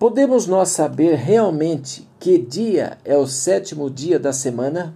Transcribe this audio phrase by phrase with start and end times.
[0.00, 4.94] Podemos nós saber realmente que dia é o sétimo dia da semana?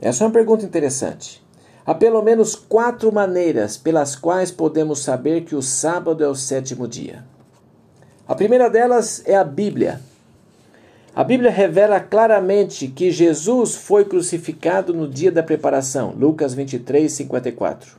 [0.00, 1.44] Essa é uma pergunta interessante.
[1.84, 6.86] Há pelo menos quatro maneiras pelas quais podemos saber que o sábado é o sétimo
[6.86, 7.24] dia.
[8.28, 10.00] A primeira delas é a Bíblia.
[11.12, 17.98] A Bíblia revela claramente que Jesus foi crucificado no dia da preparação, Lucas 23, 54.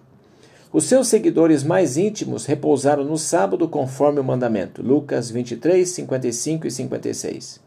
[0.74, 6.72] Os seus seguidores mais íntimos repousaram no sábado conforme o mandamento, Lucas 23, 55 e
[6.72, 7.60] 56.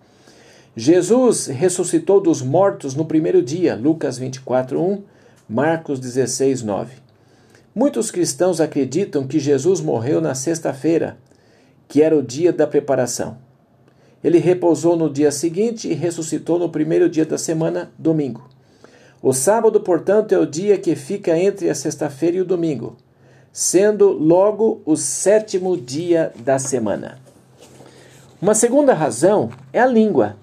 [0.75, 5.03] Jesus ressuscitou dos mortos no primeiro dia, Lucas 24, 1,
[5.47, 6.95] Marcos 16, 9.
[7.75, 11.19] Muitos cristãos acreditam que Jesus morreu na sexta-feira,
[11.87, 13.37] que era o dia da preparação.
[14.23, 18.54] Ele repousou no dia seguinte e ressuscitou no primeiro dia da semana, domingo.
[19.25, 22.95] O sábado, portanto, é o dia que fica entre a sexta-feira e o domingo,
[23.51, 27.17] sendo logo o sétimo dia da semana.
[28.39, 30.37] Uma segunda razão é a língua.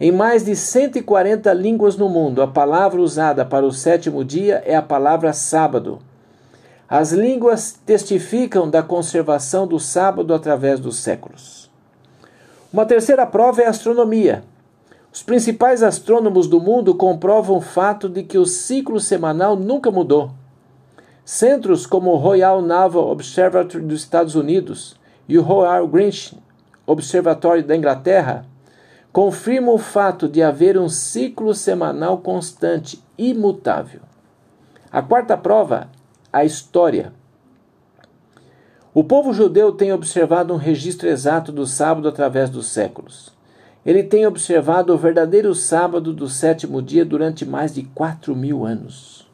[0.00, 4.74] Em mais de 140 línguas no mundo, a palavra usada para o sétimo dia é
[4.74, 5.98] a palavra sábado.
[6.88, 11.70] As línguas testificam da conservação do sábado através dos séculos.
[12.72, 14.42] Uma terceira prova é a astronomia.
[15.14, 20.32] Os principais astrônomos do mundo comprovam o fato de que o ciclo semanal nunca mudou.
[21.24, 24.96] Centros como o Royal Naval Observatory dos Estados Unidos
[25.28, 26.36] e o Royal Greenwich
[26.84, 28.44] Observatory da Inglaterra
[29.12, 34.00] confirmam o fato de haver um ciclo semanal constante, imutável.
[34.90, 35.90] A quarta prova,
[36.32, 37.12] a história.
[38.92, 43.33] O povo judeu tem observado um registro exato do sábado através dos séculos.
[43.84, 49.26] Ele tem observado o verdadeiro sábado do sétimo dia durante mais de quatro mil anos.